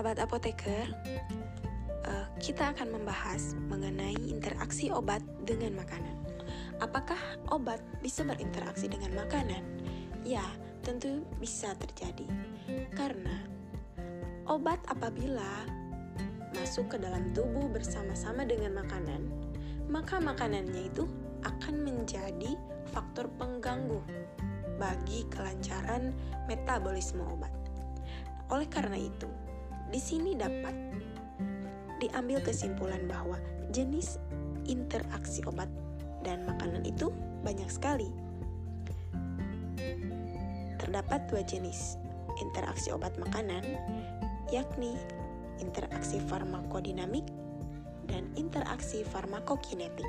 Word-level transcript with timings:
Sahabat 0.00 0.24
apoteker, 0.24 0.88
uh, 2.08 2.26
kita 2.40 2.72
akan 2.72 2.88
membahas 2.88 3.52
mengenai 3.68 4.16
interaksi 4.32 4.88
obat 4.88 5.20
dengan 5.44 5.76
makanan. 5.76 6.16
Apakah 6.80 7.20
obat 7.52 7.84
bisa 8.00 8.24
berinteraksi 8.24 8.88
dengan 8.88 9.12
makanan? 9.12 9.60
Ya, 10.24 10.40
tentu 10.80 11.20
bisa 11.36 11.76
terjadi. 11.76 12.24
Karena 12.96 13.44
obat 14.48 14.80
apabila 14.88 15.68
masuk 16.56 16.88
ke 16.88 16.96
dalam 16.96 17.36
tubuh 17.36 17.68
bersama-sama 17.68 18.48
dengan 18.48 18.80
makanan, 18.80 19.20
maka 19.92 20.16
makanannya 20.16 20.88
itu 20.88 21.04
akan 21.44 21.76
menjadi 21.76 22.56
faktor 22.88 23.28
pengganggu 23.36 24.00
bagi 24.80 25.28
kelancaran 25.28 26.16
metabolisme 26.48 27.20
obat. 27.20 27.52
Oleh 28.48 28.64
karena 28.64 28.96
itu, 28.96 29.28
di 29.90 29.98
sini 29.98 30.38
dapat 30.38 30.74
diambil 31.98 32.38
kesimpulan 32.40 33.04
bahwa 33.10 33.36
jenis 33.74 34.22
interaksi 34.64 35.42
obat 35.44 35.66
dan 36.22 36.46
makanan 36.46 36.86
itu 36.86 37.10
banyak 37.42 37.66
sekali. 37.66 38.08
Terdapat 40.78 41.26
dua 41.28 41.42
jenis 41.42 41.98
interaksi 42.38 42.94
obat 42.94 43.18
makanan, 43.18 43.66
yakni 44.54 44.94
interaksi 45.58 46.22
farmakodinamik 46.22 47.26
dan 48.06 48.30
interaksi 48.38 49.02
farmakokinetik. 49.02 50.08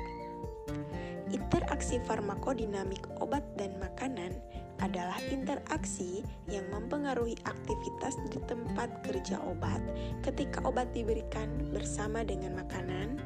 Interaksi 1.34 1.98
farmakodinamik 2.06 3.02
obat 3.18 3.42
dan 3.58 3.76
makanan 3.82 4.32
adalah 4.82 5.16
interaksi 5.30 6.26
yang 6.50 6.66
mempengaruhi 6.74 7.38
aktivitas 7.46 8.18
di 8.28 8.42
tempat 8.50 8.90
kerja 9.06 9.38
obat 9.46 9.78
ketika 10.26 10.58
obat 10.66 10.90
diberikan 10.90 11.46
bersama 11.70 12.26
dengan 12.26 12.58
makanan 12.58 13.22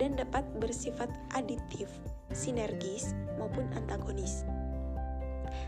dan 0.00 0.16
dapat 0.16 0.44
bersifat 0.56 1.12
aditif, 1.36 1.92
sinergis, 2.32 3.12
maupun 3.36 3.68
antagonis. 3.76 4.48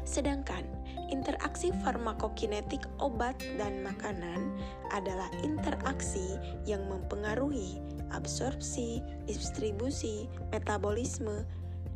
Sedangkan 0.09 0.65
interaksi 1.13 1.73
farmakokinetik 1.85 2.85
obat 3.01 3.37
dan 3.61 3.85
makanan 3.85 4.57
adalah 4.93 5.29
interaksi 5.45 6.41
yang 6.65 6.85
mempengaruhi 6.89 7.81
absorpsi, 8.09 9.05
distribusi, 9.29 10.29
metabolisme, 10.49 11.45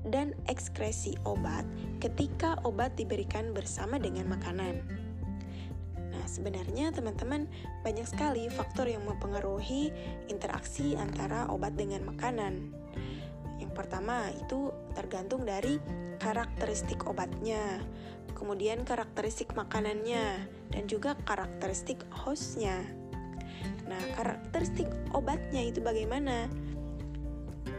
dan 0.09 0.35
ekskresi 0.51 1.15
obat 1.23 1.63
ketika 2.03 2.59
obat 2.67 2.95
diberikan 2.99 3.55
bersama 3.55 4.01
dengan 4.01 4.27
makanan. 4.27 4.83
Nah, 5.95 6.27
sebenarnya 6.29 6.93
teman-teman 6.93 7.49
banyak 7.87 8.05
sekali 8.05 8.51
faktor 8.53 8.91
yang 8.91 9.03
mempengaruhi 9.09 9.95
interaksi 10.29 10.99
antara 10.99 11.49
obat 11.49 11.79
dengan 11.79 12.05
makanan. 12.05 12.75
Yang 13.63 13.73
pertama 13.73 14.29
itu 14.35 14.75
tergantung 14.93 15.47
dari 15.47 15.79
karakteristik 16.21 17.07
obatnya, 17.09 17.81
kemudian 18.35 18.83
karakteristik 18.87 19.55
makanannya, 19.55 20.47
dan 20.71 20.85
juga 20.87 21.15
karakteristik 21.25 22.03
hostnya. 22.11 22.83
Nah, 23.87 24.03
karakteristik 24.19 24.91
obatnya 25.15 25.63
itu 25.63 25.83
bagaimana? 25.83 26.47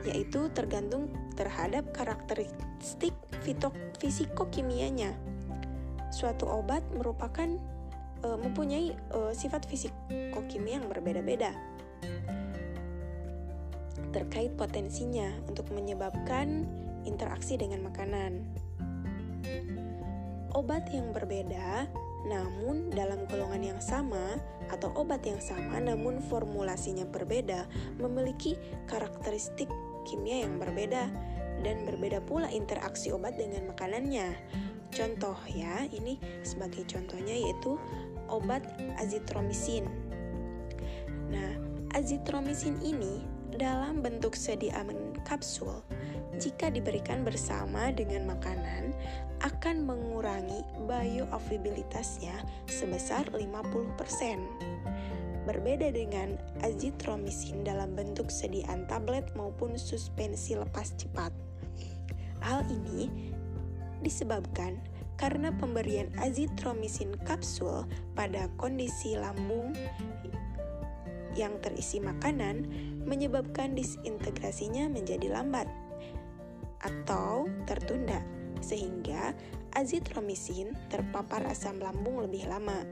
Yaitu 0.03 0.51
tergantung 0.51 1.11
terhadap 1.39 1.91
karakteristik 1.95 3.15
fisikokimianya. 3.99 5.15
Suatu 6.13 6.45
obat 6.45 6.83
merupakan 6.93 7.49
e, 8.21 8.27
mempunyai 8.37 8.93
e, 8.93 9.19
sifat 9.33 9.65
fisikokimia 9.65 10.83
yang 10.83 10.87
berbeda-beda 10.91 11.55
terkait 14.13 14.53
potensinya 14.53 15.33
untuk 15.49 15.73
menyebabkan 15.73 16.69
interaksi 17.03 17.57
dengan 17.57 17.89
makanan. 17.89 18.45
Obat 20.53 20.85
yang 20.93 21.09
berbeda 21.09 21.89
namun 22.23 22.87
dalam 22.93 23.27
golongan 23.27 23.75
yang 23.75 23.81
sama 23.83 24.39
atau 24.71 24.95
obat 24.95 25.19
yang 25.27 25.43
sama 25.43 25.81
namun 25.83 26.23
formulasinya 26.23 27.03
berbeda 27.03 27.67
memiliki 27.99 28.55
karakteristik 28.87 29.67
kimia 30.03 30.45
yang 30.45 30.59
berbeda 30.59 31.09
dan 31.63 31.87
berbeda 31.87 32.19
pula 32.23 32.51
interaksi 32.51 33.09
obat 33.15 33.39
dengan 33.39 33.71
makanannya. 33.71 34.35
Contoh 34.93 35.37
ya, 35.49 35.89
ini 35.89 36.21
sebagai 36.45 36.85
contohnya 36.85 37.33
yaitu 37.33 37.79
obat 38.29 38.61
azitromisin. 39.01 39.89
Nah, 41.33 41.51
azitromisin 41.97 42.77
ini 42.85 43.25
dalam 43.57 44.01
bentuk 44.01 44.33
sediaan 44.33 45.13
kapsul 45.25 45.81
jika 46.41 46.73
diberikan 46.73 47.21
bersama 47.21 47.93
dengan 47.93 48.25
makanan 48.33 48.93
akan 49.45 49.85
mengurangi 49.85 50.65
bioavailabilitasnya 50.89 52.33
sebesar 52.65 53.29
50%. 53.29 54.92
Berbeda 55.43 55.91
dengan 55.91 56.39
azitromisin 56.63 57.67
dalam 57.67 57.99
bentuk 57.99 58.31
sediaan 58.31 58.87
tablet 58.87 59.27
maupun 59.35 59.75
suspensi 59.75 60.55
lepas 60.55 60.95
cepat. 60.95 61.35
Hal 62.39 62.63
ini 62.71 63.11
disebabkan 63.99 64.79
karena 65.19 65.51
pemberian 65.55 66.11
azitromisin 66.19 67.15
kapsul 67.27 67.87
pada 68.15 68.47
kondisi 68.59 69.15
lambung 69.19 69.75
yang 71.33 71.57
terisi 71.59 71.99
makanan 71.99 72.67
menyebabkan 73.03 73.73
disintegrasinya 73.73 74.87
menjadi 74.87 75.33
lambat 75.33 75.65
atau 76.83 77.47
tertunda 77.65 78.19
sehingga 78.59 79.35
azitromisin 79.75 80.75
terpapar 80.87 81.43
asam 81.51 81.79
lambung 81.81 82.23
lebih 82.23 82.47
lama 82.47 82.83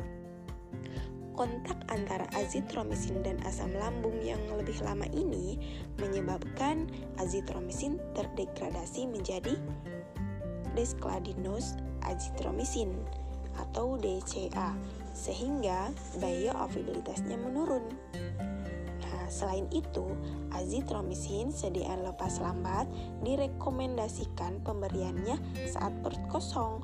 kontak 1.34 1.78
antara 1.88 2.28
azitromisin 2.36 3.24
dan 3.24 3.40
asam 3.48 3.72
lambung 3.78 4.16
yang 4.22 4.42
lebih 4.56 4.78
lama 4.84 5.06
ini 5.12 5.60
menyebabkan 5.98 6.90
azitromisin 7.18 7.98
terdegradasi 8.14 9.08
menjadi 9.08 9.56
deskladinos 10.76 11.76
azitromisin 12.08 12.96
atau 13.60 14.00
DCA 14.00 14.76
sehingga 15.12 15.92
bioavailabilitasnya 16.24 17.36
menurun. 17.36 17.84
Nah, 19.04 19.28
selain 19.28 19.68
itu, 19.76 20.08
azitromisin 20.56 21.52
sediaan 21.52 22.08
lepas 22.08 22.40
lambat 22.40 22.88
direkomendasikan 23.28 24.64
pemberiannya 24.64 25.36
saat 25.68 25.92
perut 26.00 26.24
kosong 26.32 26.80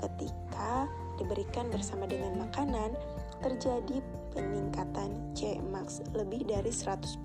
ketika 0.00 0.88
diberikan 1.20 1.68
bersama 1.68 2.08
dengan 2.08 2.48
makanan 2.48 2.96
terjadi 3.40 4.00
peningkatan 4.30 5.34
C-max 5.34 6.04
lebih 6.14 6.46
dari 6.46 6.70
100% 6.70 7.20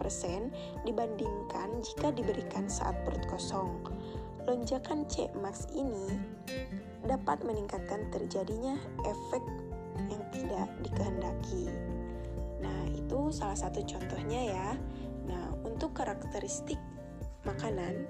dibandingkan 0.87 1.69
jika 1.85 2.09
diberikan 2.15 2.65
saat 2.71 2.97
perut 3.05 3.23
kosong. 3.29 3.83
Lonjakan 4.45 5.05
C-max 5.09 5.69
ini 5.73 6.17
dapat 7.05 7.45
meningkatkan 7.45 8.09
terjadinya 8.09 8.77
efek 9.05 9.43
yang 10.09 10.23
tidak 10.33 10.67
dikehendaki. 10.81 11.69
Nah, 12.61 12.81
itu 12.93 13.29
salah 13.29 13.57
satu 13.57 13.81
contohnya 13.85 14.41
ya. 14.53 14.69
Nah, 15.29 15.45
untuk 15.65 15.93
karakteristik 15.97 16.77
makanan 17.45 18.09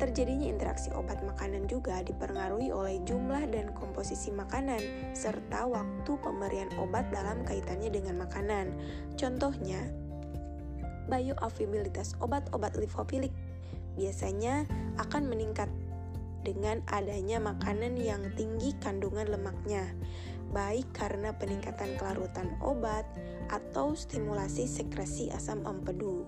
Terjadinya 0.00 0.48
interaksi 0.48 0.88
obat 0.96 1.20
makanan 1.20 1.68
juga 1.68 2.00
dipengaruhi 2.00 2.72
oleh 2.72 3.04
jumlah 3.04 3.44
dan 3.52 3.68
komposisi 3.76 4.32
makanan, 4.32 5.12
serta 5.12 5.68
waktu 5.68 6.16
pemberian 6.24 6.72
obat 6.80 7.12
dalam 7.12 7.44
kaitannya 7.44 7.92
dengan 7.92 8.24
makanan. 8.24 8.72
Contohnya, 9.20 9.92
bioavailabilitas 11.12 12.16
obat-obat 12.24 12.80
lipofilik 12.80 13.28
biasanya 14.00 14.64
akan 14.96 15.28
meningkat 15.28 15.68
dengan 16.40 16.80
adanya 16.88 17.36
makanan 17.36 18.00
yang 18.00 18.24
tinggi 18.40 18.72
kandungan 18.80 19.28
lemaknya, 19.28 19.84
baik 20.56 20.88
karena 20.96 21.36
peningkatan 21.36 22.00
kelarutan 22.00 22.56
obat 22.64 23.04
atau 23.52 23.92
stimulasi 23.92 24.64
sekresi 24.64 25.28
asam 25.28 25.60
empedu. 25.68 26.24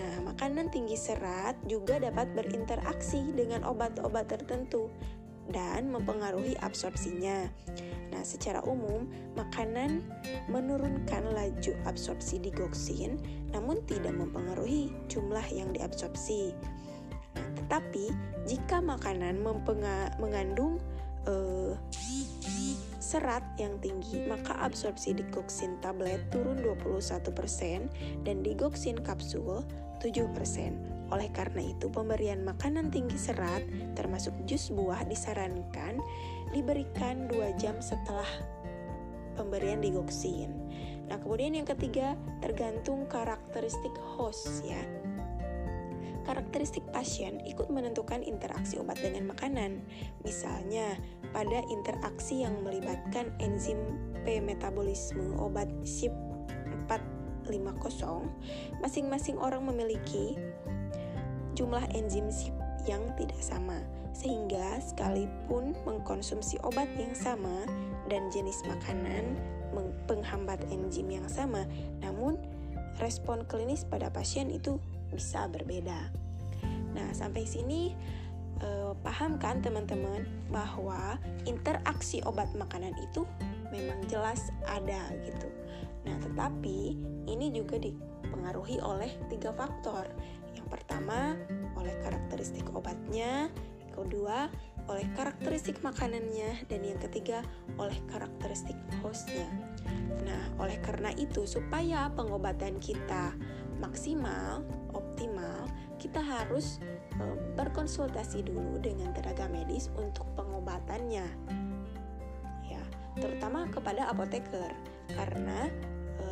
Nah, 0.00 0.32
makanan 0.32 0.72
tinggi 0.72 0.96
serat 0.96 1.60
juga 1.68 2.00
dapat 2.00 2.32
berinteraksi 2.32 3.20
dengan 3.36 3.68
obat-obat 3.68 4.32
tertentu 4.32 4.88
dan 5.52 5.92
mempengaruhi 5.92 6.56
absorpsinya. 6.64 7.52
Nah, 8.10 8.22
secara 8.24 8.64
umum, 8.64 9.04
makanan 9.36 10.00
menurunkan 10.48 11.36
laju 11.36 11.76
absorpsi 11.84 12.40
digoksin, 12.40 13.20
namun 13.52 13.84
tidak 13.84 14.16
mempengaruhi 14.16 14.88
jumlah 15.12 15.44
yang 15.52 15.68
diabsorpsi. 15.76 16.56
Nah, 17.36 17.48
tetapi 17.60 18.08
jika 18.48 18.80
makanan 18.80 19.44
mengandung 20.16 20.80
uh, 21.28 21.76
serat 22.98 23.42
yang 23.58 23.74
tinggi, 23.82 24.22
maka 24.30 24.54
absorpsi 24.62 25.12
digoksin 25.12 25.76
tablet 25.82 26.22
turun 26.30 26.62
21% 26.62 27.90
dan 28.22 28.36
digoksin 28.40 29.02
kapsul 29.02 29.66
7%. 30.00 31.12
Oleh 31.12 31.28
karena 31.34 31.62
itu, 31.62 31.90
pemberian 31.90 32.42
makanan 32.46 32.88
tinggi 32.88 33.18
serat, 33.18 33.66
termasuk 33.98 34.32
jus 34.46 34.70
buah, 34.70 35.02
disarankan 35.06 35.98
diberikan 36.54 37.26
2 37.30 37.60
jam 37.60 37.78
setelah 37.82 38.26
pemberian 39.34 39.82
digoksin. 39.82 40.54
Nah, 41.10 41.18
kemudian 41.18 41.58
yang 41.58 41.66
ketiga, 41.66 42.14
tergantung 42.38 43.10
karakteristik 43.10 43.90
host 44.14 44.62
ya. 44.62 44.78
Karakteristik 46.22 46.86
pasien 46.94 47.42
ikut 47.42 47.66
menentukan 47.74 48.22
interaksi 48.22 48.78
obat 48.78 49.02
dengan 49.02 49.34
makanan. 49.34 49.82
Misalnya, 50.22 50.94
pada 51.34 51.58
interaksi 51.66 52.46
yang 52.46 52.62
melibatkan 52.62 53.34
enzim 53.42 53.98
P 54.22 54.38
metabolisme 54.38 55.34
obat 55.42 55.66
450, 55.82 56.29
masing-masing 58.78 59.40
orang 59.40 59.66
memiliki 59.66 60.38
jumlah 61.58 61.82
enzim 61.96 62.30
yang 62.86 63.02
tidak 63.18 63.40
sama, 63.42 63.82
sehingga 64.14 64.78
sekalipun 64.78 65.74
mengkonsumsi 65.82 66.62
obat 66.62 66.88
yang 66.94 67.12
sama 67.16 67.66
dan 68.06 68.30
jenis 68.30 68.62
makanan 68.68 69.34
penghambat 70.10 70.58
enzim 70.74 71.06
yang 71.06 71.26
sama, 71.30 71.62
namun 72.02 72.34
respon 72.98 73.46
klinis 73.46 73.86
pada 73.86 74.10
pasien 74.10 74.50
itu 74.50 74.82
bisa 75.14 75.46
berbeda. 75.46 76.10
Nah, 76.90 77.14
sampai 77.14 77.46
sini 77.46 77.94
eh, 78.58 78.92
paham 79.06 79.38
kan 79.38 79.62
teman-teman 79.62 80.26
bahwa 80.50 81.14
interaksi 81.46 82.18
obat 82.26 82.50
makanan 82.58 82.92
itu 82.98 83.22
memang 83.70 84.02
jelas 84.06 84.50
ada 84.66 85.10
gitu. 85.24 85.48
Nah, 86.06 86.16
tetapi 86.20 86.96
ini 87.28 87.46
juga 87.54 87.78
dipengaruhi 87.78 88.80
oleh 88.82 89.10
tiga 89.28 89.54
faktor. 89.54 90.06
Yang 90.54 90.66
pertama, 90.66 91.38
oleh 91.78 91.94
karakteristik 92.02 92.66
obatnya, 92.74 93.48
yang 93.80 93.92
kedua, 93.94 94.50
oleh 94.90 95.06
karakteristik 95.14 95.78
makanannya, 95.86 96.66
dan 96.66 96.80
yang 96.82 96.98
ketiga, 96.98 97.46
oleh 97.78 97.94
karakteristik 98.10 98.76
hostnya. 99.04 99.46
Nah, 100.26 100.42
oleh 100.58 100.78
karena 100.82 101.14
itu, 101.14 101.46
supaya 101.46 102.10
pengobatan 102.14 102.82
kita 102.82 103.36
maksimal, 103.78 104.66
optimal, 104.92 105.70
kita 105.96 106.20
harus 106.20 106.80
e, 107.16 107.24
berkonsultasi 107.56 108.44
dulu 108.44 108.80
dengan 108.80 109.12
tenaga 109.16 109.48
medis 109.48 109.88
untuk 109.96 110.28
pengobatannya. 110.36 111.28
Terutama 113.18 113.66
kepada 113.72 114.10
apoteker 114.12 114.70
karena 115.10 115.66
e, 116.20 116.26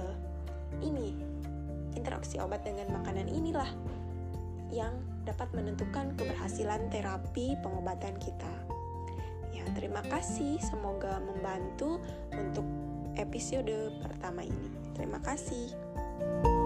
ini 0.84 1.18
interaksi 1.98 2.38
obat 2.38 2.62
dengan 2.62 3.02
makanan 3.02 3.26
inilah 3.26 3.70
yang 4.70 4.94
dapat 5.24 5.48
menentukan 5.52 6.14
keberhasilan 6.16 6.88
terapi 6.92 7.56
pengobatan 7.60 8.16
kita. 8.20 8.54
Ya, 9.52 9.64
terima 9.74 10.04
kasih. 10.06 10.60
Semoga 10.60 11.20
membantu 11.20 12.00
untuk 12.32 12.64
episode 13.18 13.92
pertama 14.04 14.44
ini. 14.44 14.68
Terima 14.94 15.18
kasih. 15.20 16.57